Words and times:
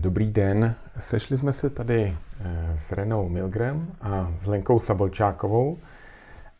Dobrý 0.00 0.30
den. 0.32 0.74
Sešli 0.98 1.38
jsme 1.38 1.52
se 1.52 1.70
tady 1.70 2.16
eh, 2.40 2.76
s 2.78 2.92
Renou 2.92 3.28
Milgram 3.28 3.92
a 4.00 4.32
s 4.38 4.46
Lenkou 4.46 4.78
Sabolčákovou 4.78 5.78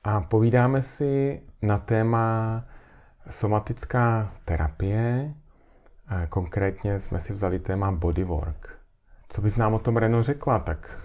a 0.04 0.20
povídáme 0.20 0.82
si 0.82 1.40
na 1.62 1.78
téma 1.78 2.64
somatická 3.30 4.32
terapie. 4.44 5.34
Konkrétně 6.28 7.00
jsme 7.00 7.20
si 7.20 7.32
vzali 7.32 7.58
téma 7.58 7.92
bodywork. 7.92 8.78
Co 9.28 9.42
bys 9.42 9.56
nám 9.56 9.74
o 9.74 9.78
tom, 9.78 9.96
Reno, 9.96 10.22
řekla? 10.22 10.58
Tak 10.58 10.98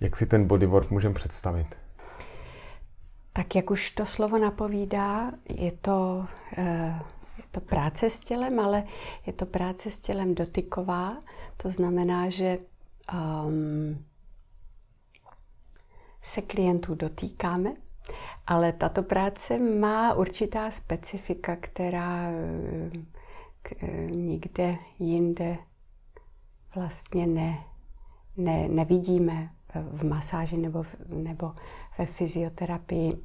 jak 0.00 0.16
si 0.16 0.26
ten 0.26 0.46
bodywork 0.46 0.90
můžeme 0.90 1.14
představit? 1.14 1.76
Tak 3.32 3.54
jak 3.56 3.70
už 3.70 3.90
to 3.90 4.06
slovo 4.06 4.38
napovídá, 4.38 5.32
je 5.48 5.72
to, 5.72 6.26
eh, 6.58 6.94
je 7.38 7.44
to 7.50 7.60
práce 7.60 8.10
s 8.10 8.20
tělem, 8.20 8.60
ale 8.60 8.84
je 9.26 9.32
to 9.32 9.46
práce 9.46 9.90
s 9.90 10.00
tělem 10.00 10.34
dotyková. 10.34 11.20
To 11.56 11.70
znamená, 11.70 12.30
že 12.30 12.58
um, 13.14 14.04
se 16.22 16.42
klientů 16.42 16.94
dotýkáme, 16.94 17.72
ale 18.46 18.72
tato 18.72 19.02
práce 19.02 19.58
má 19.58 20.14
určitá 20.14 20.70
specifika, 20.70 21.56
která 21.56 22.30
k, 23.62 23.82
nikde 24.10 24.76
jinde 24.98 25.58
vlastně 26.74 27.26
ne, 27.26 27.58
ne, 28.36 28.68
nevidíme 28.68 29.50
v 29.74 30.04
masáži 30.04 30.56
nebo, 30.56 30.82
v, 30.82 30.96
nebo 31.08 31.52
ve 31.98 32.06
fyzioterapii 32.06 33.16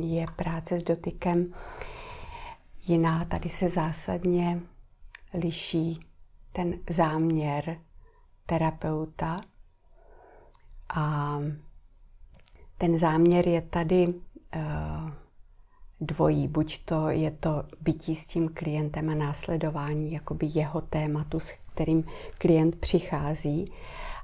je 0.00 0.26
práce 0.36 0.78
s 0.78 0.82
dotykem 0.82 1.54
jiná. 2.86 3.24
Tady 3.24 3.48
se 3.48 3.70
zásadně 3.70 4.60
liší 5.34 6.00
ten 6.52 6.74
záměr 6.90 7.78
terapeuta 8.46 9.40
a 10.94 11.38
ten 12.78 12.98
záměr 12.98 13.48
je 13.48 13.62
tady 13.62 14.06
uh, 14.06 14.14
dvojí. 16.00 16.48
Buď 16.48 16.84
to 16.84 17.08
je 17.08 17.30
to 17.30 17.64
bytí 17.80 18.14
s 18.14 18.26
tím 18.26 18.48
klientem 18.48 19.10
a 19.10 19.14
následování 19.14 20.12
jakoby 20.12 20.48
jeho 20.54 20.80
tématu, 20.80 21.40
s 21.40 21.52
kterým 21.72 22.04
klient 22.38 22.76
přichází, 22.76 23.64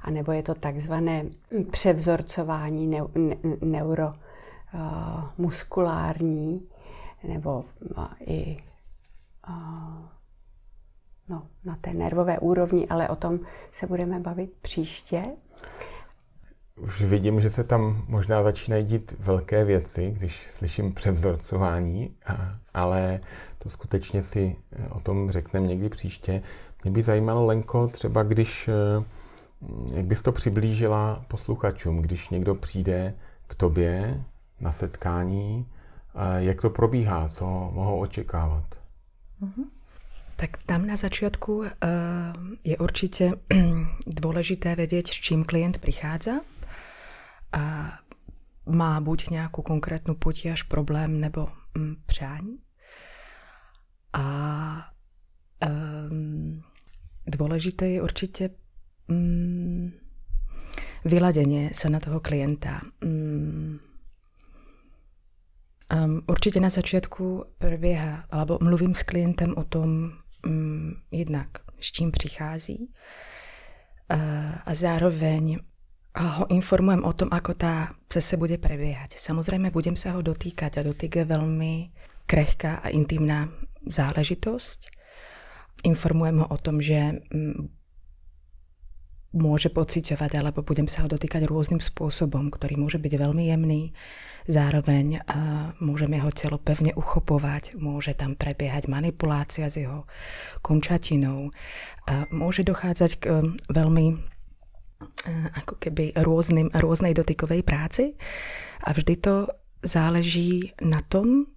anebo 0.02 0.32
je 0.32 0.42
to 0.42 0.54
takzvané 0.54 1.24
převzorcování 1.70 2.86
ne, 2.86 3.02
ne, 3.14 3.36
neuromuskulární, 3.60 6.54
uh, 6.54 6.60
nebo 7.22 7.64
i 8.26 8.62
no, 11.28 11.46
na 11.64 11.76
té 11.80 11.94
nervové 11.94 12.38
úrovni, 12.38 12.88
ale 12.88 13.08
o 13.08 13.16
tom 13.16 13.40
se 13.72 13.86
budeme 13.86 14.20
bavit 14.20 14.52
příště. 14.62 15.24
Už 16.76 17.02
vidím, 17.02 17.40
že 17.40 17.50
se 17.50 17.64
tam 17.64 18.04
možná 18.08 18.42
začínají 18.42 18.84
dít 18.84 19.14
velké 19.18 19.64
věci, 19.64 20.10
když 20.10 20.46
slyším 20.50 20.92
převzorcování, 20.92 22.14
ale 22.74 23.20
to 23.58 23.68
skutečně 23.68 24.22
si 24.22 24.56
o 24.90 25.00
tom 25.00 25.30
řekneme 25.30 25.66
někdy 25.66 25.88
příště. 25.88 26.42
Mě 26.84 26.92
by 26.92 27.02
zajímalo, 27.02 27.46
Lenko, 27.46 27.88
třeba 27.88 28.22
když 28.22 28.68
uh, 28.68 29.04
jak 29.92 30.04
bys 30.04 30.22
to 30.22 30.32
přiblížila 30.32 31.24
posluchačům, 31.28 32.02
když 32.02 32.28
někdo 32.28 32.54
přijde 32.54 33.14
k 33.46 33.54
tobě 33.54 34.24
na 34.60 34.72
setkání, 34.72 35.66
jak 36.38 36.60
to 36.60 36.70
probíhá, 36.70 37.28
co 37.28 37.44
mohou 37.74 38.00
očekávat? 38.00 38.64
Mm-hmm. 39.42 39.64
Tak 40.36 40.62
tam 40.66 40.86
na 40.86 40.96
začiatku 40.96 41.52
uh, 41.56 41.68
je 42.64 42.76
určite 42.78 43.36
dôležité 44.22 44.72
vedieť, 44.72 45.12
s 45.12 45.20
čím 45.20 45.44
klient 45.44 45.78
prichádza. 45.78 46.40
A 47.52 47.64
má 48.70 48.92
buď 49.00 49.36
nejakú 49.36 49.60
konkrétnu 49.60 50.14
potiaž, 50.16 50.62
problém 50.62 51.20
nebo 51.20 51.48
um, 51.76 51.96
přání. 52.06 52.58
A 54.16 54.26
um, 55.60 56.64
dôležité 57.26 57.86
je 57.86 58.02
určite 58.02 58.50
mm, 59.08 59.92
vyladenie 61.04 61.70
sa 61.76 61.88
na 61.88 62.00
toho 62.00 62.20
klienta. 62.20 62.80
Mm, 65.90 65.98
um, 65.98 66.22
určite 66.30 66.62
na 66.62 66.70
začiatku 66.70 67.58
prebieha, 67.58 68.24
alebo 68.30 68.58
mluvím 68.62 68.94
s 68.94 69.02
klientem 69.02 69.54
o 69.58 69.64
tom, 69.66 70.14
um, 70.46 70.96
jednak 71.10 71.66
s 71.80 71.92
čím 71.92 72.10
přichází 72.10 72.78
uh, 72.86 74.18
a 74.66 74.74
zároveň 74.74 75.58
ho 76.10 76.46
informujem 76.50 77.06
o 77.06 77.12
tom, 77.14 77.30
ako 77.30 77.54
tá 77.54 77.94
cese 78.10 78.34
bude 78.34 78.58
prebiehať. 78.58 79.14
Samozrejme, 79.14 79.70
budem 79.70 79.94
sa 79.94 80.18
ho 80.18 80.20
dotýkať 80.22 80.82
a 80.82 80.86
dotyk 80.86 81.22
je 81.22 81.24
veľmi 81.24 81.74
krehká 82.26 82.82
a 82.82 82.90
intimná 82.90 83.46
záležitosť. 83.86 84.90
Informujem 85.86 86.42
ho 86.42 86.46
o 86.50 86.58
tom, 86.58 86.82
že 86.82 87.22
môže 89.30 89.70
pociťovať, 89.70 90.42
alebo 90.42 90.66
budem 90.66 90.90
sa 90.90 91.06
ho 91.06 91.08
dotýkať 91.08 91.46
rôznym 91.46 91.78
spôsobom, 91.78 92.50
ktorý 92.50 92.74
môže 92.74 92.98
byť 92.98 93.12
veľmi 93.14 93.50
jemný. 93.54 93.94
Zároveň 94.50 95.22
uh, 95.22 95.70
môžem 95.78 96.10
jeho 96.18 96.30
telo 96.34 96.58
pevne 96.58 96.90
uchopovať, 96.98 97.78
môže 97.78 98.18
tam 98.18 98.34
prebiehať 98.34 98.90
manipulácia 98.90 99.70
s 99.70 99.78
jeho 99.78 100.10
končatinou. 100.66 101.54
Uh, 102.10 102.26
môže 102.34 102.66
dochádzať 102.66 103.10
k 103.22 103.24
um, 103.30 103.54
veľmi 103.70 104.18
ako 105.56 105.80
keby 105.80 106.12
rôznym, 106.12 106.68
rôznej 106.76 107.16
dotykovej 107.16 107.64
práci 107.64 108.20
a 108.84 108.92
vždy 108.92 109.14
to 109.16 109.48
záleží 109.80 110.76
na 110.84 111.00
tom, 111.00 111.48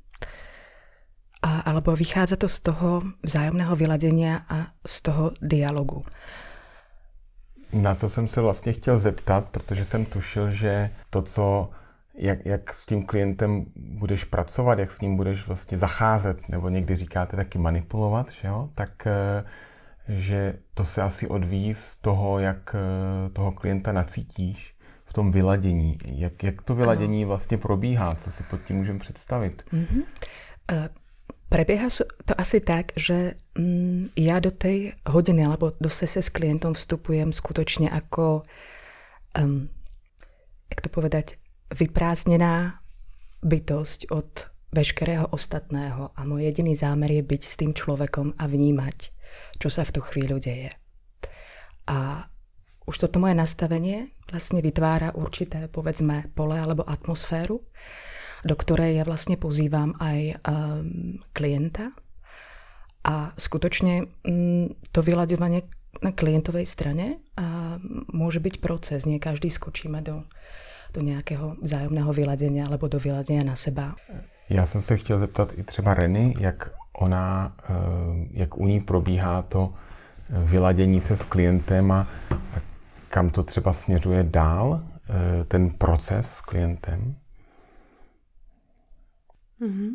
a, 1.43 1.67
alebo 1.67 1.91
vychádza 1.91 2.39
to 2.39 2.47
z 2.47 2.71
toho 2.71 3.03
vzájomného 3.19 3.75
vyladenia 3.75 4.47
a 4.47 4.71
z 4.87 4.95
toho 5.03 5.25
dialogu. 5.43 6.07
Na 7.73 7.95
to 7.95 8.09
jsem 8.09 8.27
se 8.27 8.41
vlastně 8.41 8.73
chtěl 8.73 8.99
zeptat, 8.99 9.49
protože 9.49 9.85
jsem 9.85 10.05
tušil, 10.05 10.49
že 10.49 10.89
to, 11.09 11.21
co 11.21 11.69
jak, 12.15 12.45
jak 12.45 12.73
s 12.73 12.85
tím 12.85 13.05
klientem 13.05 13.65
budeš 13.75 14.23
pracovat, 14.23 14.79
jak 14.79 14.91
s 14.91 15.01
ním 15.01 15.17
budeš 15.17 15.47
vlastně 15.47 15.77
zacházet, 15.77 16.49
nebo 16.49 16.69
někdy 16.69 16.95
říkáte 16.95 17.37
taky 17.37 17.57
manipulovat, 17.57 18.31
že 18.31 18.47
jo? 18.47 18.69
tak 18.75 19.07
eh, 19.07 19.43
že 20.07 20.53
to 20.73 20.85
se 20.85 21.01
asi 21.01 21.27
odvíjí 21.27 21.73
z 21.73 21.97
toho, 21.97 22.39
jak 22.39 22.75
eh, 22.75 23.29
toho 23.29 23.51
klienta 23.51 23.91
nacítíš 23.91 24.75
v 25.05 25.13
tom 25.13 25.31
vyladění. 25.31 25.97
Jak, 26.05 26.43
jak 26.43 26.61
to 26.61 26.75
vyladění 26.75 27.25
vlastně 27.25 27.57
probíhá? 27.57 28.15
Co 28.15 28.31
si 28.31 28.43
pod 28.43 28.61
tím 28.61 28.75
můžeme 28.75 28.99
představit? 28.99 29.63
Mm-hmm. 29.73 30.03
Prebieha 31.53 31.85
to 32.25 32.33
asi 32.33 32.65
tak, 32.65 32.97
že 32.97 33.37
mm, 33.53 34.17
ja 34.17 34.41
do 34.41 34.49
tej 34.49 34.97
hodiny 35.05 35.45
alebo 35.45 35.69
do 35.77 35.85
sese 35.85 36.25
s 36.25 36.33
klientom 36.33 36.73
vstupujem 36.73 37.29
skutočne 37.29 37.93
ako, 37.93 38.41
um, 39.37 39.69
jak 40.73 40.81
to 40.81 40.89
povedať, 40.89 41.37
vyprázdnená 41.69 42.81
bytosť 43.45 44.09
od 44.09 44.49
veškerého 44.73 45.29
ostatného 45.29 46.17
a 46.17 46.21
môj 46.25 46.49
jediný 46.49 46.73
zámer 46.73 47.21
je 47.21 47.21
byť 47.21 47.41
s 47.45 47.53
tým 47.61 47.77
človekom 47.77 48.33
a 48.41 48.49
vnímať, 48.49 49.13
čo 49.61 49.69
sa 49.69 49.85
v 49.85 49.93
tú 49.93 50.01
chvíľu 50.01 50.41
deje. 50.41 50.73
A 51.85 52.25
už 52.89 52.97
toto 52.97 53.21
moje 53.21 53.37
nastavenie 53.37 54.09
vlastne 54.25 54.57
vytvára 54.57 55.13
určité, 55.13 55.69
povedzme, 55.69 56.33
pole 56.33 56.57
alebo 56.57 56.81
atmosféru, 56.81 57.61
do 58.43 58.55
ktorej 58.55 58.99
ja 58.99 59.03
vlastne 59.07 59.39
pozývam 59.39 59.95
aj 59.99 60.19
um, 60.43 61.19
klienta. 61.31 61.95
A 63.03 63.35
skutočne 63.35 64.07
um, 64.23 64.71
to 64.91 64.99
vyľaďovanie 65.03 65.63
na 66.03 66.11
klientovej 66.11 66.65
strane 66.65 67.21
a 67.37 67.77
môže 68.11 68.39
byť 68.39 68.59
proces. 68.59 69.05
Nie 69.05 69.19
každý 69.19 69.51
skočíme 69.51 70.01
do, 70.01 70.23
do 70.93 71.01
nějakého 71.01 71.55
vzájemného 71.61 72.11
vyladenia 72.13 72.65
alebo 72.65 72.87
do 72.87 72.99
vyladenia 72.99 73.43
na 73.43 73.55
seba. 73.55 73.95
Já 74.49 74.65
jsem 74.65 74.81
se 74.81 74.97
chtěl 74.97 75.19
zeptat 75.19 75.53
i 75.55 75.63
třeba 75.63 75.93
Reny, 75.93 76.35
jak 76.39 76.69
ona, 76.93 77.53
eh, 77.63 77.73
jak 78.31 78.57
u 78.57 78.67
ní 78.67 78.81
probíhá 78.81 79.41
to 79.41 79.73
vyladění 80.29 81.01
se 81.01 81.15
s 81.15 81.23
klientem 81.23 81.91
a 81.91 82.07
kam 83.09 83.29
to 83.29 83.43
třeba 83.43 83.73
směřuje 83.73 84.23
dál, 84.23 84.81
eh, 85.09 85.43
ten 85.43 85.69
proces 85.69 86.31
s 86.31 86.41
klientem? 86.41 87.15
Mm-hmm. 89.63 89.91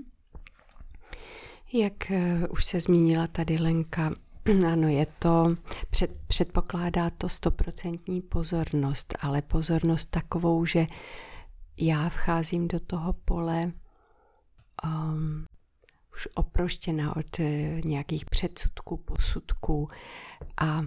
Jak 1.73 2.11
uh, 2.11 2.45
už 2.51 2.65
se 2.65 2.81
zmínila 2.81 3.27
tady 3.27 3.59
Lenka, 3.59 4.15
ano, 4.73 4.89
je 4.89 5.07
to, 5.19 5.57
před, 5.91 6.11
předpokládá 6.27 7.11
to 7.11 7.29
stoprocentní 7.29 8.21
pozornost, 8.21 9.15
ale 9.21 9.43
pozornost 9.43 10.11
takovou, 10.11 10.65
že 10.65 10.87
já 11.77 12.09
vcházím 12.09 12.69
do 12.69 12.81
toho 12.81 13.13
pole 13.13 13.73
um, 14.85 15.47
už 16.13 16.29
oproštěna 16.35 17.17
od 17.17 17.39
uh, 17.39 17.47
nějakých 17.85 18.25
předsudků, 18.25 18.97
posudků 18.97 19.89
a 20.61 20.81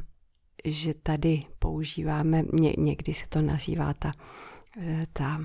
že 0.66 0.94
tady 0.94 1.46
používáme, 1.60 2.44
ně, 2.54 2.74
někdy 2.78 3.14
se 3.14 3.28
to 3.30 3.42
nazývá 3.42 3.94
ta, 3.94 4.14
eh, 4.82 5.06
ta 5.14 5.42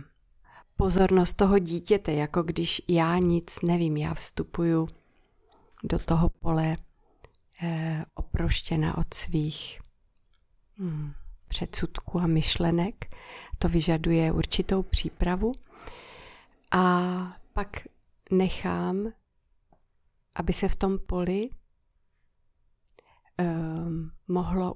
pozornost 0.77 1.35
toho 1.35 1.59
dítěte, 1.59 2.13
jako 2.13 2.43
když 2.43 2.83
já 2.89 3.19
nic 3.19 3.63
nevím, 3.63 3.97
já 3.97 4.15
vstupuju 4.15 4.89
do 5.85 5.99
toho 5.99 6.29
pole 6.29 6.77
eh, 7.63 8.05
oproštěna 8.15 8.99
od 8.99 9.15
svých 9.15 9.81
hmm, 10.79 11.13
předsudků 11.49 12.19
a 12.19 12.27
myšlenek. 12.27 13.15
To 13.59 13.69
vyžaduje 13.69 14.33
určitou 14.33 14.83
přípravu. 14.83 15.53
A 16.71 17.37
pak 17.53 17.77
nechám, 18.31 19.13
aby 20.35 20.53
se 20.53 20.69
v 20.69 20.77
tom 20.77 20.99
poli 20.99 21.49
um, 23.39 24.11
mohlo 24.29 24.75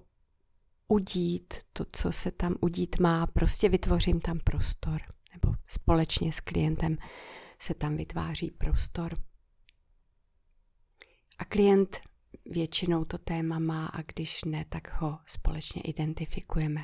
udít 0.89 1.55
to, 1.73 1.85
co 1.93 2.13
se 2.13 2.31
tam 2.31 2.55
udít 2.61 3.01
má. 3.01 3.27
Prostě 3.27 3.69
vytvořím 3.69 4.21
tam 4.21 4.39
prostor, 4.45 5.01
nebo 5.33 5.55
společně 5.67 6.33
s 6.33 6.41
klientem 6.41 6.97
se 7.59 7.75
tam 7.75 7.97
vytváří 7.97 8.51
prostor. 8.51 9.15
A 11.39 11.45
klient 11.45 12.01
většinou 12.51 13.05
to 13.05 13.19
téma 13.19 13.59
má 13.59 13.87
a 13.87 14.03
když 14.03 14.45
ne, 14.45 14.65
tak 14.69 15.01
ho 15.01 15.19
společně 15.27 15.83
identifikujeme. 15.83 16.81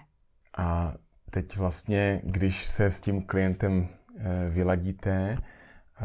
A 0.58 0.94
teď 1.30 1.56
vlastně, 1.56 2.20
když 2.24 2.66
se 2.66 2.90
s 2.90 3.00
tím 3.00 3.22
klientem 3.22 3.88
eh, 4.18 4.50
vyladíte, 4.50 5.38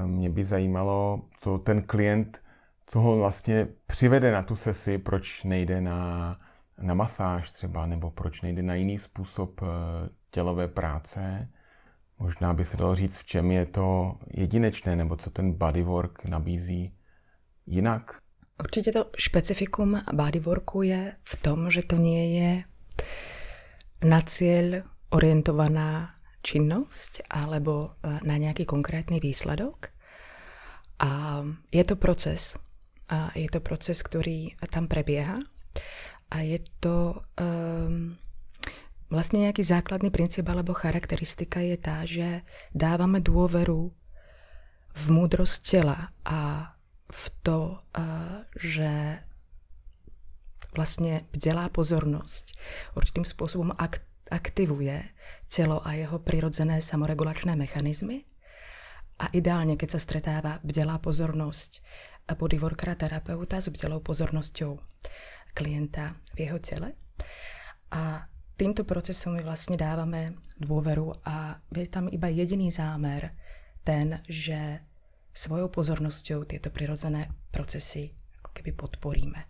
mě 0.06 0.30
by 0.30 0.44
zajímalo, 0.44 1.22
co 1.40 1.58
ten 1.58 1.82
klient, 1.82 2.42
co 2.86 3.00
ho 3.00 3.18
vlastně 3.18 3.68
přivede 3.88 4.32
na 4.32 4.44
tu 4.44 4.56
sesi, 4.56 4.98
proč 4.98 5.44
nejde 5.44 5.82
na, 5.82 6.32
na 6.82 6.94
masáž 6.94 7.52
třeba, 7.52 7.86
nebo 7.86 8.12
proč 8.12 8.42
nejde 8.42 8.62
na 8.62 8.76
jiný 8.76 9.00
způsob 9.00 9.62
eh, 9.62 9.66
tělové 10.32 10.68
práce. 10.68 11.50
Možná 12.22 12.54
by 12.54 12.66
se 12.66 12.78
dalo 12.78 12.96
říct, 12.96 13.18
v 13.18 13.26
čem 13.26 13.52
je 13.52 13.66
to 13.66 14.16
jedinečné, 14.34 14.96
nebo 14.96 15.16
co 15.16 15.30
ten 15.30 15.54
bodywork 15.54 16.30
nabízí 16.30 16.94
jinak. 17.66 18.22
Určite 18.62 18.92
to 18.92 19.10
špecifikum 19.18 20.06
bodyworku 20.14 20.82
je 20.86 21.18
v 21.18 21.36
tom, 21.42 21.72
že 21.74 21.82
to 21.82 21.98
nie 21.98 22.38
je 22.38 22.52
na 24.06 24.22
cieľ 24.22 24.86
orientovaná 25.10 26.22
činnosť 26.46 27.26
alebo 27.26 27.98
e, 28.06 28.22
na 28.22 28.38
nejaký 28.38 28.70
konkrétny 28.70 29.18
výsledok. 29.18 29.90
A 31.02 31.42
je 31.74 31.84
to 31.90 31.98
proces. 31.98 32.54
A 33.10 33.34
je 33.34 33.50
to 33.50 33.66
proces, 33.66 33.98
ktorý 34.06 34.54
tam 34.70 34.86
prebieha. 34.86 35.42
A 36.30 36.38
je 36.46 36.62
to 36.78 37.26
um, 37.42 38.14
vlastne 39.12 39.46
nejaký 39.46 39.62
základný 39.62 40.10
princíp 40.10 40.48
alebo 40.48 40.72
charakteristika 40.72 41.60
je 41.60 41.78
tá, 41.78 42.08
že 42.08 42.48
dávame 42.72 43.20
dôveru 43.20 43.92
v 44.92 45.06
múdrosť 45.12 45.58
tela 45.62 46.16
a 46.24 46.74
v 47.12 47.26
to, 47.44 47.84
eh, 47.94 48.48
že 48.56 48.92
vlastne 50.72 51.28
bdelá 51.36 51.68
pozornosť 51.68 52.56
určitým 52.96 53.28
spôsobom 53.28 53.76
aktivuje 54.32 55.04
telo 55.52 55.84
a 55.84 56.00
jeho 56.00 56.24
prirodzené 56.24 56.80
samoregulačné 56.80 57.60
mechanizmy. 57.60 58.24
A 59.20 59.28
ideálne, 59.36 59.76
keď 59.76 60.00
sa 60.00 60.02
stretáva 60.02 60.64
bdelá 60.64 60.98
pozornosť 60.98 61.84
bodyworkera 62.32 62.96
terapeuta 62.96 63.60
s 63.60 63.68
bdelou 63.68 64.00
pozornosťou 64.00 64.80
klienta 65.52 66.16
v 66.34 66.48
jeho 66.48 66.60
tele. 66.64 66.96
A 67.92 68.31
týmto 68.62 68.86
procesom 68.86 69.34
my 69.34 69.42
vlastne 69.42 69.74
dávame 69.74 70.38
dôveru 70.62 71.26
a 71.26 71.58
je 71.74 71.90
tam 71.90 72.06
iba 72.14 72.30
jediný 72.30 72.70
zámer, 72.70 73.34
ten, 73.82 74.22
že 74.30 74.86
svojou 75.34 75.74
pozornosťou 75.74 76.46
tieto 76.46 76.70
prirodzené 76.70 77.34
procesy 77.50 78.14
ako 78.38 78.54
keby 78.54 78.78
podporíme. 78.78 79.50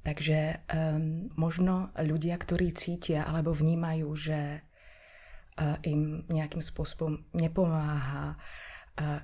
Takže 0.00 0.64
um, 0.72 1.28
možno 1.36 1.92
ľudia, 2.00 2.40
ktorí 2.40 2.72
cítia 2.72 3.28
alebo 3.28 3.52
vnímajú, 3.52 4.08
že 4.16 4.64
uh, 5.60 5.76
im 5.84 6.24
nejakým 6.32 6.64
spôsobom 6.64 7.20
nepomáha 7.36 8.40
uh, 8.40 9.20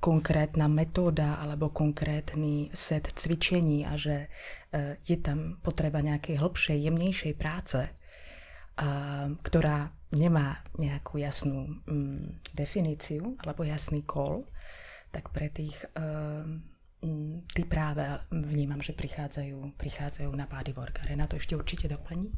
konkrétna 0.00 0.72
metóda 0.72 1.36
alebo 1.36 1.68
konkrétny 1.68 2.72
set 2.72 3.12
cvičení 3.12 3.84
a 3.84 4.00
že 4.00 4.32
uh, 4.72 4.96
je 5.04 5.20
tam 5.20 5.60
potreba 5.60 6.00
nejakej 6.00 6.40
hĺbšej, 6.40 6.88
jemnejšej 6.88 7.34
práce, 7.36 7.98
ktorá 9.42 9.90
nemá 10.14 10.62
nejakú 10.78 11.18
jasnú 11.18 11.82
um, 11.84 12.40
definíciu 12.54 13.36
alebo 13.42 13.66
jasný 13.66 14.02
kol, 14.06 14.46
tak 15.10 15.28
pre 15.34 15.50
tých 15.52 15.76
uh, 15.98 16.46
tí 17.54 17.62
práve 17.64 18.02
vnímam, 18.30 18.82
že 18.82 18.92
prichádzajú, 18.92 19.76
prichádzajú 19.76 20.30
na 20.34 20.46
bodywork. 20.46 20.98
A 21.22 21.26
to 21.26 21.36
ještě 21.36 21.56
určitě 21.56 21.88
doplní. 21.88 22.32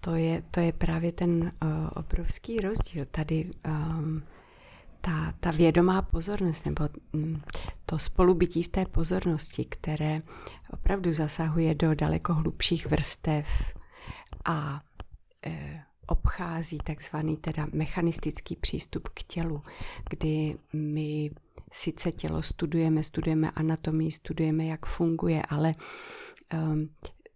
To 0.00 0.14
je, 0.14 0.42
to 0.50 0.60
je 0.60 0.72
právě 0.72 1.12
ten 1.12 1.52
uh, 1.62 1.88
obrovský 1.94 2.60
rozdíl. 2.60 3.04
Tady 3.10 3.50
um, 3.66 4.22
ta, 5.00 5.34
ta 5.40 5.50
vědomá 5.50 6.02
pozornost 6.02 6.66
nebo 6.66 6.88
um, 7.12 7.42
to 7.86 7.98
spolubytí 7.98 8.62
v 8.62 8.68
té 8.68 8.86
pozornosti, 8.86 9.64
které 9.64 10.20
opravdu 10.70 11.12
zasahuje 11.12 11.74
do 11.74 11.94
daleko 11.94 12.34
hlubších 12.34 12.86
vrstev 12.86 13.74
a 14.44 14.80
uh, 15.46 15.52
obchází 16.06 16.78
takzvaný 16.78 17.36
teda 17.36 17.66
mechanistický 17.72 18.56
přístup 18.56 19.08
k 19.08 19.22
tělu, 19.22 19.62
kdy 20.10 20.58
my 20.72 21.30
sice 21.72 22.12
tělo 22.12 22.42
studujeme, 22.42 23.02
studujeme 23.02 23.50
anatomii, 23.50 24.10
studujeme, 24.10 24.64
jak 24.64 24.86
funguje, 24.86 25.42
ale 25.48 25.72
um, 26.54 26.94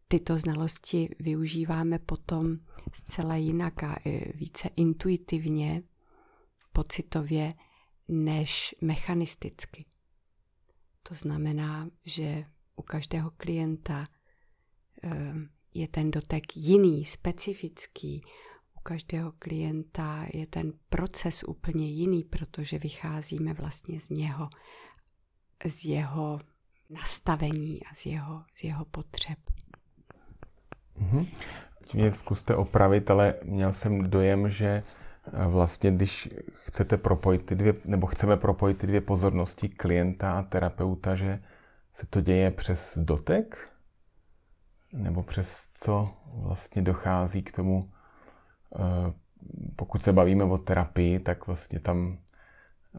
tyto 0.09 0.39
znalosti 0.39 1.09
využíváme 1.21 1.99
potom 1.99 2.57
zcela 2.95 3.37
jinak 3.37 3.83
a 3.83 3.97
e, 4.07 4.33
více 4.35 4.69
intuitivně, 4.77 5.83
pocitově, 6.73 7.55
než 8.09 8.75
mechanisticky. 8.81 9.85
To 11.03 11.15
znamená, 11.15 11.91
že 12.05 12.45
u 12.77 12.83
každého 12.83 13.31
klienta 13.31 14.07
um, 15.05 15.49
je 15.75 15.89
ten 15.89 16.11
dotek 16.11 16.57
jiný, 16.57 17.05
specifický, 17.05 18.23
každého 18.89 19.33
klienta 19.39 20.27
je 20.35 20.47
ten 20.47 20.73
proces 20.89 21.45
úplně 21.45 21.87
jiný, 21.89 22.25
protože 22.25 22.79
vycházíme 22.79 23.55
vlastně 23.55 24.01
z 24.01 24.11
něho, 24.11 24.49
z 25.67 25.85
jeho 25.85 26.41
nastavení 26.91 27.81
a 27.91 27.95
z 27.95 28.07
jeho, 28.07 28.43
z 28.55 28.65
jeho 28.65 28.85
potřeb. 28.85 29.39
Mm-hmm. 31.01 31.27
Mě 31.95 32.13
zkuste 32.13 32.57
opravit, 32.57 33.11
ale 33.11 33.35
měl 33.45 33.73
jsem 33.73 34.11
dojem, 34.11 34.51
že 34.51 34.67
eh, 34.67 35.47
vlastně, 35.47 35.91
když 35.91 36.29
chcete 36.65 36.97
propojit 36.97 37.47
ty 37.47 37.55
dvě, 37.55 37.75
nebo 37.85 38.07
chceme 38.07 38.37
propojit 38.37 38.79
ty 38.79 38.87
dvě 38.87 39.01
pozornosti 39.01 39.69
klienta 39.69 40.39
a 40.39 40.43
terapeuta, 40.43 41.15
že 41.15 41.43
se 41.93 42.07
to 42.07 42.21
děje 42.21 42.51
přes 42.51 42.99
dotek? 42.99 43.69
Nebo 44.93 45.23
přes 45.23 45.69
co 45.75 46.15
vlastně 46.35 46.83
dochází 46.83 47.43
k 47.43 47.53
tomu 47.53 47.91
Eh, 48.77 49.13
pokud 49.77 50.03
se 50.03 50.13
bavíme 50.13 50.45
o 50.45 50.59
terapii, 50.59 51.19
tak 51.19 51.47
vlastně 51.47 51.81
tam 51.81 52.19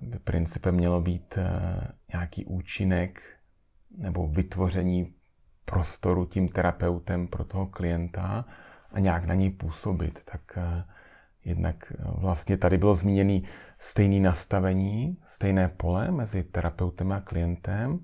by 0.01 0.19
principem 0.19 0.75
mělo 0.75 1.01
být 1.01 1.38
eh, 1.38 1.88
nějaký 2.13 2.46
účinek 2.46 3.22
nebo 3.98 4.27
vytvoření 4.27 5.13
prostoru 5.65 6.25
tím 6.25 6.48
terapeutem 6.48 7.27
pro 7.27 7.43
toho 7.43 7.65
klienta 7.65 8.46
a 8.91 9.00
nějak 9.00 9.25
na 9.25 9.34
něj 9.34 9.50
působit. 9.50 10.19
Tak 10.25 10.41
eh, 10.58 10.84
jednak 11.46 11.93
vlastně 12.00 12.58
tady 12.58 12.77
bylo 12.77 12.96
zmíněné 12.96 13.39
stejné 13.79 14.19
nastavení, 14.19 15.17
stejné 15.25 15.69
pole 15.69 16.12
mezi 16.12 16.43
terapeutem 16.43 17.12
a 17.12 17.22
klientem, 17.22 18.00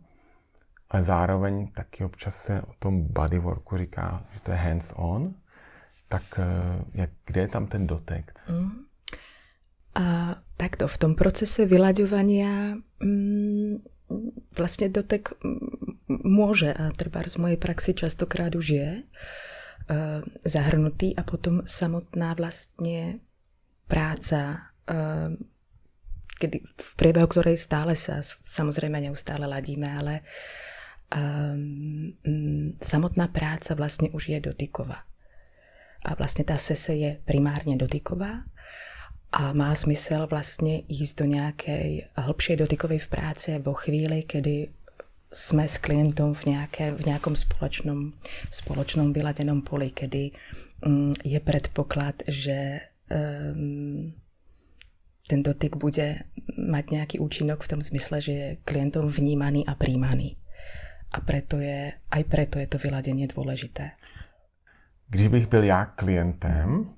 ale 0.96 1.04
zároveň 1.04 1.68
taky 1.76 2.04
občas 2.04 2.36
se 2.36 2.62
o 2.62 2.74
tom 2.80 3.04
bodyworku 3.04 3.78
říká, 3.78 4.24
že 4.34 4.40
to 4.40 4.52
je 4.52 4.58
hands-on, 4.58 5.34
tak 6.08 6.24
eh, 6.40 6.46
jak, 6.94 7.10
kde 7.26 7.42
je 7.42 7.48
tam 7.48 7.68
ten 7.68 7.88
dotek? 7.88 8.32
Mm. 8.48 8.86
A 9.96 10.36
takto, 10.56 10.88
v 10.88 10.98
tom 10.98 11.16
procese 11.16 11.68
vyľaďovania 11.68 12.80
mm, 13.04 13.76
vlastne 14.56 14.88
dotek 14.88 15.36
môže, 16.08 16.72
a 16.72 16.96
treba 16.96 17.24
z 17.28 17.40
mojej 17.44 17.60
praxi 17.60 17.92
častokrát 17.96 18.56
už 18.56 18.68
je, 18.76 18.92
uh, 19.00 20.20
zahrnutý 20.44 21.16
a 21.16 21.24
potom 21.24 21.64
samotná 21.64 22.36
vlastne 22.36 23.24
práca, 23.88 24.68
uh, 24.92 25.32
kedy, 26.44 26.60
v 26.60 26.94
priebehu 27.00 27.28
ktorej 27.32 27.56
stále 27.56 27.96
sa 27.96 28.20
samozrejme 28.44 29.00
neustále 29.00 29.48
ladíme, 29.48 29.88
ale 29.88 30.28
samotná 32.84 33.28
práca 33.28 33.74
vlastně 33.74 34.10
už 34.10 34.30
je 34.30 34.40
dotyková. 34.40 34.98
A 36.06 36.16
vlastně 36.16 36.44
ta 36.46 36.58
sese 36.58 36.94
je 36.94 37.22
primárně 37.26 37.78
dotyková 37.78 38.44
a 39.32 39.54
má 39.54 39.76
smysl 39.76 40.28
vlastně 40.30 40.82
jít 40.88 41.20
do 41.20 41.26
nějaké 41.26 42.02
hĺbšej 42.16 42.56
dotykovej 42.56 43.00
v 43.00 43.08
práci 43.08 43.60
vo 43.60 43.74
chvíli, 43.74 44.24
kedy 44.24 44.70
jsme 45.34 45.68
s 45.68 45.78
klientom 45.78 46.34
v, 46.34 46.46
nějaké, 46.46 46.92
v 46.92 47.06
nějakom 47.06 47.36
společnom, 47.36 48.12
spoločnom 48.52 49.14
vyladenom 49.14 49.62
poli, 49.62 49.92
kedy 49.92 50.32
um, 50.86 51.14
je 51.24 51.40
predpoklad, 51.40 52.16
že 52.28 52.80
um, 53.12 54.14
ten 55.28 55.44
dotyk 55.44 55.76
bude 55.76 56.24
mať 56.56 56.86
nejaký 56.92 57.16
účinok 57.20 57.64
v 57.64 57.68
tom 57.68 57.82
zmysle, 57.82 58.22
že 58.22 58.32
je 58.32 58.58
klientom 58.64 59.10
vnímaný 59.10 59.68
a 59.68 59.76
príjmaný. 59.76 60.38
A 61.14 61.20
preto 61.20 61.60
je, 61.60 61.94
aj 62.12 62.24
preto 62.24 62.60
je 62.60 62.68
to 62.68 62.78
vyladenie 62.78 63.28
dôležité. 63.28 63.92
Když 65.08 65.28
bych 65.28 65.48
byl 65.48 65.64
já 65.64 65.86
klientem, 65.86 66.96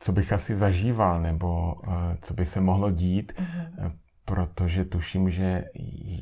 co 0.00 0.12
bych 0.12 0.32
asi 0.32 0.56
zažíval, 0.56 1.22
nebo 1.22 1.74
uh, 1.74 1.94
co 2.22 2.34
by 2.34 2.44
se 2.44 2.60
mohlo 2.60 2.90
dít, 2.90 3.32
uh-huh. 3.32 3.98
protože 4.24 4.84
tuším, 4.84 5.30
že 5.30 5.64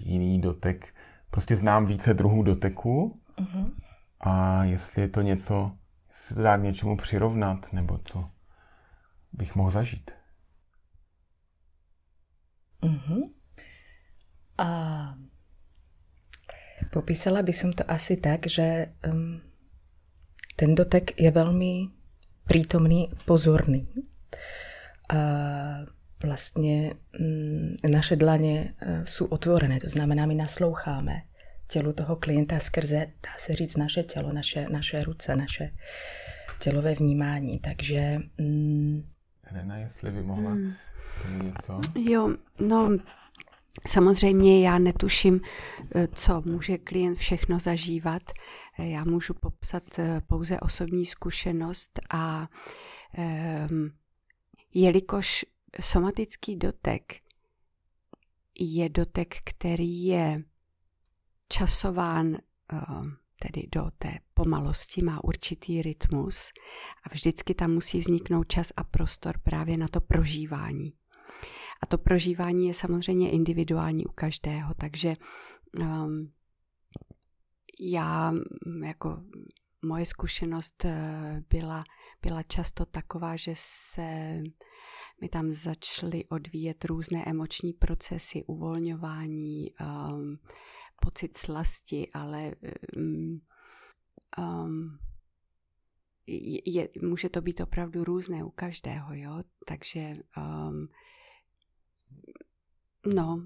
jiný 0.05 0.41
dotek, 0.41 0.95
prostě 1.31 1.57
znám 1.57 1.87
více 1.87 2.15
druhů 2.15 2.43
doteku 2.43 3.21
uh-huh. 3.37 3.73
a 4.21 4.65
jestli 4.65 5.03
je 5.03 5.09
to 5.09 5.21
něco, 5.23 5.73
jestli 6.09 6.27
se 6.27 6.35
to 6.35 6.43
dá 6.43 6.59
k 6.59 6.63
něčemu 6.63 6.97
přirovnat, 6.97 7.73
nebo 7.73 7.99
co 8.05 8.31
bych 9.33 9.55
mohl 9.55 9.71
zažít. 9.71 10.11
Uh-huh. 12.83 13.31
A 14.59 14.69
popísala 16.95 17.43
by 17.43 17.51
som 17.51 17.75
to 17.75 17.83
asi 17.91 18.23
tak, 18.23 18.47
že 18.47 18.95
um, 19.03 19.43
ten 20.55 20.79
dotek 20.79 21.19
je 21.19 21.27
veľmi 21.35 21.91
prítomný, 22.47 23.11
pozorný. 23.27 23.91
A 25.11 25.21
vlastně 26.23 26.95
um, 27.21 27.73
naše 27.91 28.17
dlaně 28.17 28.75
uh, 28.87 29.05
jsou 29.05 29.27
otvorené, 29.27 29.81
to 29.81 29.89
znamená, 29.89 30.27
my 30.27 30.35
nasloucháme 30.35 31.23
tělu 31.69 31.93
toho 31.93 32.17
klienta 32.17 32.59
skrze, 32.59 33.07
dá 33.27 33.35
se 33.39 33.53
říct, 33.53 33.77
naše 33.77 34.03
tělo, 34.03 34.33
naše, 34.33 34.67
naše 34.71 35.05
ruce, 35.05 35.37
naše 35.37 35.71
tělové 36.59 36.95
vnímání. 36.95 37.59
Takže... 37.59 38.21
Um, 38.39 39.05
Helena, 39.43 39.77
jestli 39.77 40.11
by 40.11 40.23
mohla 40.23 40.51
hmm 40.51 40.75
něco? 41.43 41.81
Jo, 41.95 42.35
no 42.61 42.99
Samozřejmě 43.87 44.67
já 44.67 44.79
netuším, 44.79 45.41
eh, 45.95 46.09
co 46.15 46.43
může 46.45 46.79
klient 46.79 47.19
všechno 47.19 47.59
zažívat. 47.59 48.23
Eh, 48.79 48.89
já 48.89 49.05
můžu 49.05 49.35
popsat 49.35 49.99
eh, 49.99 50.21
pouze 50.27 50.61
osobní 50.61 51.07
zkušenost 51.07 52.01
a 52.11 52.49
um, 53.71 53.91
jelikož 54.75 55.45
somatický 55.81 56.57
dotek 56.57 57.15
je 58.59 58.89
dotek, 58.89 59.35
který 59.45 60.05
je 60.05 60.37
časován 61.49 62.27
um, 62.27 63.17
tedy 63.43 63.67
do 63.73 63.91
té 63.99 64.19
pomalosti, 64.35 65.03
má 65.03 65.25
určitý 65.25 65.83
rytmus 65.83 66.51
a 67.03 67.09
vždycky 67.13 67.55
tam 67.55 67.71
musí 67.71 68.01
vzniknout 68.01 68.45
čas 68.45 68.73
a 68.77 68.85
prostor 68.85 69.39
právě 69.39 69.77
na 69.77 69.89
to 69.89 70.01
prožívání. 70.01 70.93
A 71.85 71.87
to 71.87 71.99
prožívání 71.99 72.69
je 72.69 72.75
samozřejmě 72.75 73.31
individuální 73.31 74.07
u 74.07 74.13
každého, 74.13 74.75
takže 74.75 75.15
um, 75.81 76.33
já 77.81 78.33
jako 78.85 79.23
moje 79.83 80.07
zkušenost 80.07 80.85
eh, 80.85 81.43
byla, 81.51 81.85
byla 82.23 82.43
často 82.43 82.87
taková, 82.87 83.37
že 83.37 83.53
se 83.57 84.43
mi 85.21 85.29
tam 85.29 85.53
začaly 85.53 86.25
odvíjet 86.25 86.85
různé 86.85 87.25
emoční 87.27 87.73
procesy, 87.73 88.45
uvolňování, 88.45 89.71
um, 89.81 90.39
pocit 91.03 91.37
slasti, 91.37 92.11
ale 92.15 92.53
um, 92.97 93.41
je, 96.67 96.89
může 97.03 97.29
to 97.29 97.41
být 97.41 97.61
opravdu 97.61 98.05
různé 98.05 98.45
u 98.45 98.51
každého, 98.51 99.15
jo, 99.15 99.41
takže 99.67 100.17
um, 100.37 100.89
No. 103.05 103.45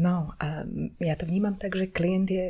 No 0.00 0.16
a 0.40 0.64
ja 1.00 1.14
to 1.16 1.28
vnímam 1.28 1.56
tak, 1.60 1.76
že 1.76 1.92
klient 1.92 2.28
je 2.28 2.46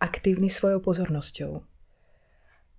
aktívny 0.00 0.48
svojou 0.48 0.80
pozornosťou. 0.80 1.52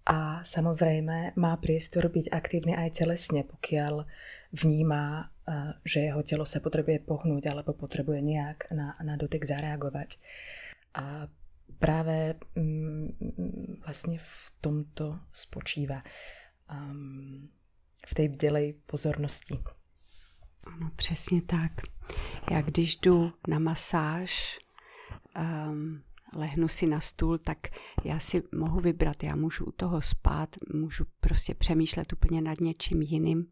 A 0.06 0.46
samozrejme 0.46 1.34
má 1.34 1.54
priestor 1.58 2.14
byť 2.14 2.30
aktívny 2.30 2.78
aj 2.78 3.02
telesne, 3.02 3.42
pokiaľ 3.42 4.06
vníma, 4.54 5.34
že 5.82 6.10
jeho 6.10 6.22
telo 6.22 6.46
sa 6.46 6.62
potrebuje 6.62 7.02
pohnúť 7.02 7.50
alebo 7.50 7.74
potrebuje 7.74 8.22
nejak 8.22 8.70
na, 8.70 8.94
na 9.02 9.18
dotek 9.18 9.42
zareagovať. 9.42 10.22
A 11.02 11.26
práve 11.82 12.38
mm, 12.54 13.06
vlastne 13.82 14.22
v 14.22 14.34
tomto 14.62 15.26
spočíva 15.34 16.06
um, 16.70 17.50
v 18.06 18.14
tej 18.14 18.28
bdelej 18.38 18.78
pozornosti. 18.86 19.58
Ano, 20.66 20.92
přesně 20.96 21.42
tak. 21.42 21.72
Já 22.52 22.62
když 22.62 22.96
jdu 22.96 23.34
na 23.48 23.60
masáž, 23.60 24.60
um, 25.70 26.04
lehnu 26.34 26.68
si 26.68 26.88
na 26.88 27.00
stůl, 27.00 27.38
tak 27.38 27.58
já 28.04 28.20
si 28.20 28.44
mohu 28.56 28.80
vybrat, 28.80 29.24
já 29.24 29.36
můžu 29.36 29.66
u 29.66 29.72
toho 29.72 30.02
spát, 30.02 30.56
můžu 30.74 31.06
prostě 31.20 31.54
přemýšlet 31.54 32.14
úplně 32.14 32.42
nad 32.42 32.60
něčím 32.60 33.02
jiným. 33.02 33.52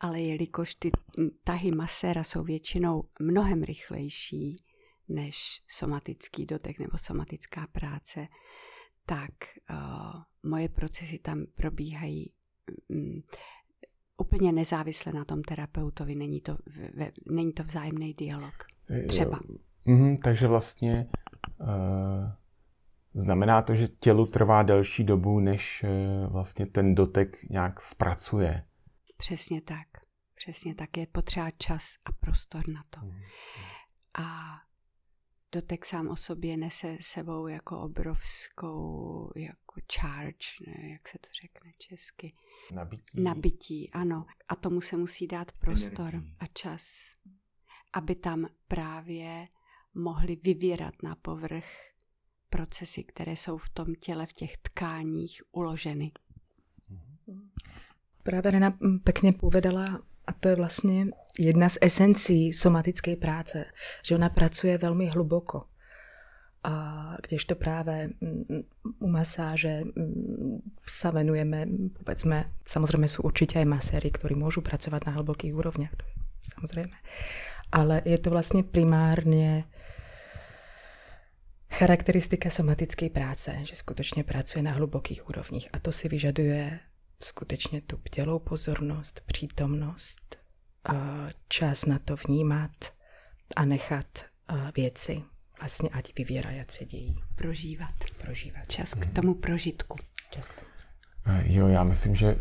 Ale 0.00 0.20
jelikož 0.20 0.74
ty 0.74 0.90
tahy 1.44 1.70
maséra 1.70 2.24
jsou 2.24 2.44
většinou 2.44 3.08
mnohem 3.20 3.62
rychlejší 3.62 4.56
než 5.08 5.62
somatický 5.68 6.46
dotek 6.46 6.78
nebo 6.78 6.98
somatická 6.98 7.66
práce, 7.66 8.28
tak 9.06 9.32
uh, 9.70 10.22
moje 10.42 10.68
procesy 10.68 11.18
tam 11.18 11.46
probíhají 11.54 12.32
um, 12.88 13.22
úplně 14.18 14.52
nezávisle 14.52 15.12
na 15.12 15.24
tom 15.24 15.42
terapeutovi, 15.42 16.14
není 16.14 16.40
to, 16.40 16.58
ve, 16.94 17.10
není 17.30 17.52
to 17.52 17.64
vzájemný 17.64 18.14
dialog. 18.14 18.54
Třeba. 19.08 19.38
Mm, 19.84 20.16
takže 20.16 20.46
vlastně 20.46 21.06
uh, 21.60 21.66
znamená 23.14 23.62
to, 23.62 23.74
že 23.74 23.88
tělu 23.88 24.26
trvá 24.26 24.62
delší 24.62 25.04
dobu, 25.04 25.40
než 25.40 25.84
uh, 25.84 26.32
vlastně 26.32 26.66
ten 26.66 26.94
dotek 26.94 27.36
nějak 27.50 27.80
zpracuje. 27.80 28.62
Přesně 29.16 29.60
tak. 29.60 29.86
Přesně 30.34 30.74
tak. 30.74 30.96
Je 30.96 31.06
potřeba 31.06 31.50
čas 31.50 31.94
a 32.04 32.12
prostor 32.12 32.68
na 32.68 32.82
to. 32.90 33.00
Mm. 33.00 33.20
A 34.18 34.24
dotek 35.52 35.84
sám 35.84 36.08
o 36.08 36.16
sobě 36.16 36.56
nese 36.56 36.96
sebou 37.00 37.46
jako 37.46 37.80
obrovskou 37.80 39.32
jako 39.36 39.80
charge, 40.00 40.46
ne, 40.66 40.90
jak 40.90 41.08
se 41.08 41.18
to 41.18 41.28
řekne 41.42 41.70
česky. 41.78 42.32
Nabití. 42.74 43.02
Nabití, 43.22 43.90
ano. 43.90 44.26
A 44.48 44.56
tomu 44.56 44.80
se 44.80 44.96
musí 44.96 45.26
dát 45.26 45.52
prostor 45.52 46.14
Energii. 46.14 46.36
a 46.40 46.46
čas, 46.46 46.82
aby 47.92 48.14
tam 48.14 48.46
právě 48.68 49.48
mohly 49.94 50.36
vyvírat 50.36 50.94
na 51.02 51.14
povrch 51.14 51.66
procesy, 52.50 53.04
které 53.04 53.32
jsou 53.32 53.58
v 53.58 53.68
tom 53.68 53.94
těle, 53.94 54.26
v 54.26 54.32
těch 54.32 54.58
tkáních 54.58 55.42
uloženy. 55.52 56.12
Právě 58.22 58.50
Rena 58.50 58.78
pekne 59.04 59.32
povedala 59.32 60.02
a 60.26 60.32
to 60.32 60.48
je 60.48 60.56
vlastně 60.56 61.06
jedna 61.38 61.68
z 61.68 61.78
esencí 61.80 62.52
somatické 62.52 63.16
práce, 63.16 63.64
že 64.02 64.14
ona 64.14 64.28
pracuje 64.28 64.78
velmi 64.78 65.06
hluboko. 65.06 65.64
A 66.64 67.14
kdežto 67.22 67.54
práve 67.54 68.10
mm, 68.20 68.66
u 68.98 69.08
masáže 69.08 69.86
mm, 69.86 70.82
sa 70.82 71.14
venujeme, 71.14 71.66
povedzme, 72.02 72.50
samozrejme 72.66 73.06
sú 73.06 73.22
určite 73.22 73.62
aj 73.62 73.70
maséry, 73.70 74.10
ktorí 74.10 74.34
môžu 74.34 74.60
pracovať 74.60 75.06
na 75.06 75.12
hlbokých 75.22 75.54
úrovniach, 75.54 75.94
to 75.94 76.04
je 76.04 76.14
samozrejme. 76.58 76.96
Ale 77.70 78.02
je 78.02 78.18
to 78.18 78.34
vlastne 78.34 78.66
primárne 78.66 79.70
charakteristika 81.70 82.50
somatickej 82.50 83.10
práce, 83.12 83.54
že 83.62 83.78
skutočne 83.78 84.24
pracuje 84.24 84.64
na 84.64 84.74
hlubokých 84.74 85.28
úrovních. 85.28 85.68
A 85.72 85.78
to 85.78 85.92
si 85.92 86.08
vyžaduje 86.08 86.80
skutečně 87.22 87.80
tu 87.80 87.96
bdělou 87.96 88.38
pozornost, 88.38 89.20
přítomnost, 89.26 90.37
čas 91.48 91.86
na 91.86 91.98
to 91.98 92.16
vnímat 92.28 92.70
a 93.56 93.64
nechat 93.64 94.24
věci 94.76 95.22
vlastně 95.60 95.88
ať 95.88 96.18
vyvírají, 96.18 96.60
ať 96.60 96.70
se 96.70 96.84
dějí. 96.84 97.22
Prožívat. 97.34 97.94
Prožívat. 98.22 98.62
Čas 98.68 98.94
k 98.94 99.06
tomu 99.06 99.34
prožitku. 99.34 99.98
Čas 100.30 100.48
k 100.48 100.52
tomu. 100.52 100.68
Jo, 101.42 101.68
já 101.68 101.84
myslím, 101.84 102.16
že 102.16 102.38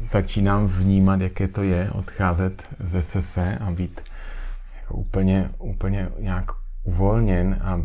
začínám 0.00 0.66
vnímat, 0.66 1.20
jaké 1.20 1.48
to 1.48 1.62
je 1.62 1.90
odcházet 1.90 2.68
ze 2.80 3.02
sese 3.02 3.58
a 3.58 3.70
být 3.70 4.00
jako 4.80 4.94
úplně, 4.94 5.50
úplně 5.58 6.08
nějak 6.18 6.44
uvolněn 6.84 7.60
a 7.62 7.80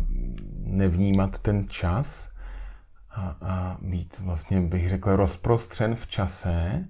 nevnímat 0.58 1.38
ten 1.38 1.68
čas 1.68 2.28
a, 3.10 3.36
a 3.40 3.78
být 3.80 4.18
vlastně, 4.18 4.60
bych 4.60 4.88
řekl, 4.88 5.16
rozprostřen 5.16 5.94
v 5.94 6.06
čase 6.06 6.84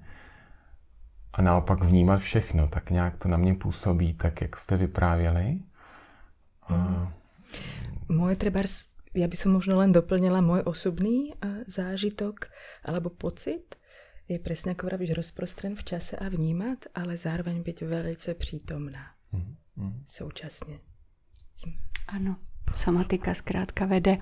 a 1.35 1.43
naopak 1.43 1.83
vnímat 1.85 2.19
všechno. 2.19 2.69
Tak 2.69 2.91
nějak 2.91 3.17
to 3.17 3.29
na 3.29 3.37
mě 3.37 3.55
působí, 3.55 4.15
tak 4.15 4.41
jak 4.41 4.57
jste 4.57 4.77
vyprávěli. 4.77 5.59
A... 6.63 6.77
Mm. 6.77 7.09
Moje 8.09 8.37
třeba, 8.37 8.61
já 9.15 9.29
bych 9.29 9.47
možno 9.47 9.77
len 9.77 9.93
doplnila 9.93 10.41
můj 10.41 10.63
osobný 10.65 11.33
zážitok 11.67 12.51
alebo 12.85 13.11
pocit, 13.11 13.75
je 14.29 14.39
přesně 14.39 14.71
jako 14.71 14.87
vravíš, 14.87 15.11
rozprostřen 15.11 15.77
v 15.77 15.85
čase 15.85 16.17
a 16.17 16.29
vnímat, 16.29 16.79
ale 16.95 17.17
zároveň 17.17 17.63
být 17.63 17.81
velice 17.81 18.35
přítomná. 18.35 19.07
Mm, 19.33 19.57
mm. 19.77 20.05
Současně 20.07 20.79
s 21.37 21.47
tím. 21.47 21.75
Ano, 22.09 22.37
somatika 22.77 23.35
zkrátka 23.35 23.87
vede 23.87 24.19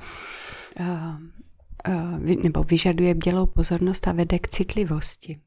uh, 0.81 0.87
uh, 1.88 2.19
nebo 2.19 2.64
vyžaduje 2.64 3.14
bdělou 3.14 3.47
pozornost 3.47 4.09
a 4.09 4.12
vede 4.12 4.38
k 4.38 4.49
citlivosti. 4.49 5.40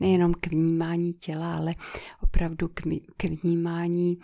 Nejenom 0.00 0.34
k 0.34 0.46
vnímání 0.46 1.12
těla, 1.12 1.56
ale 1.56 1.74
opravdu 2.22 2.68
k, 2.68 2.82
k 3.16 3.24
vnímání 3.24 4.18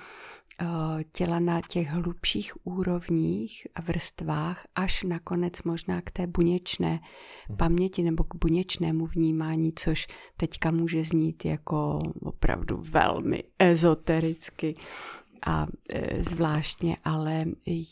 Eh, 0.61 1.04
těla 1.04 1.38
na 1.38 1.61
těch 1.69 1.88
hlubších 1.88 2.66
úrovních 2.66 3.66
a 3.75 3.83
vrstvách, 3.83 4.66
až 4.75 5.02
nakonec 5.02 5.62
možná 5.62 6.00
k 6.00 6.11
té 6.11 6.26
buněčné 6.26 7.00
mhm. 7.49 7.57
paměti 7.57 8.02
nebo 8.02 8.25
k 8.25 8.35
buněčnému 8.35 9.07
vnímání, 9.07 9.73
což 9.76 10.07
teďka 10.37 10.71
může 10.71 11.04
znít 11.04 11.45
jako 11.45 11.99
opravdu 12.23 12.83
velmi 12.90 13.45
ezotericky 13.59 14.76
a 15.47 15.66
e, 15.90 16.25
zvláštně, 16.25 16.97
ale 17.04 17.45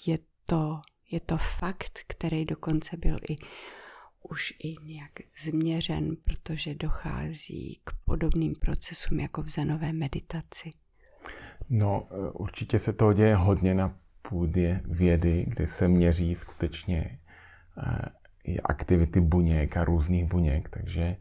je 0.06 0.18
to, 0.44 0.80
je 1.10 1.20
to 1.20 1.36
fakt, 1.36 1.98
který 2.06 2.44
dokonce 2.44 2.96
byl 2.96 3.16
i 3.28 3.36
už 4.22 4.52
i 4.64 4.74
nějak 4.84 5.12
změřen, 5.44 6.16
protože 6.24 6.74
dochází 6.74 7.80
k 7.84 7.90
podobným 8.04 8.54
procesům 8.54 9.20
jako 9.20 9.42
v 9.42 9.48
zenové 9.48 9.92
meditaci. 9.92 10.70
No, 11.68 12.08
eh, 12.10 12.30
určitě 12.30 12.78
se 12.78 12.92
to 12.92 13.12
děje 13.12 13.34
hodně 13.34 13.74
na 13.74 13.96
půdě 14.22 14.80
vědy, 14.84 15.44
kde 15.48 15.66
se 15.66 15.88
měří 15.88 16.34
skutečně 16.34 17.18
eh, 17.78 18.56
aktivity 18.64 19.20
buněk 19.20 19.76
a 19.76 19.84
různých 19.84 20.24
buněk, 20.24 20.68
takže 20.68 21.16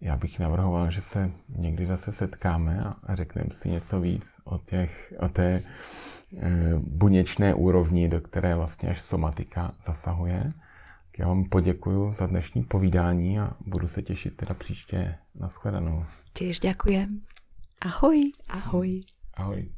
já 0.00 0.16
bych 0.16 0.38
navrhoval, 0.38 0.90
že 0.90 1.00
se 1.00 1.30
někdy 1.48 1.86
zase 1.86 2.12
setkáme 2.12 2.84
a 3.02 3.14
řekneme 3.14 3.50
si 3.52 3.68
něco 3.68 4.00
víc 4.00 4.40
o, 4.44 4.58
těch, 4.58 5.14
o 5.18 5.28
té 5.28 5.62
eh, 6.38 6.74
buněčné 6.78 7.54
úrovni, 7.54 8.08
do 8.08 8.20
které 8.20 8.54
vlastně 8.54 8.90
až 8.90 9.00
somatika 9.00 9.72
zasahuje. 9.84 10.52
Já 11.20 11.28
vám 11.28 11.44
poděkuji 11.44 12.12
za 12.12 12.26
dnešní 12.26 12.62
povídání 12.62 13.38
a 13.40 13.56
budu 13.66 13.88
se 13.88 14.02
těšit 14.02 14.36
teda 14.36 14.54
příště 14.54 15.14
na 15.34 15.48
shledanou. 15.48 16.04
Těž 16.32 16.60
děkujem. 16.60 17.20
Ahoj. 17.80 18.32
Ahoj. 18.48 19.00
Ahoj. 19.34 19.70